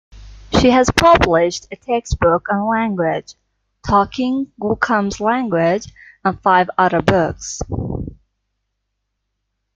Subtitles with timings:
[0.59, 3.35] She has published a textbook on language:
[3.87, 5.93] "Talking Gookom's Language"
[6.25, 7.61] and five other books.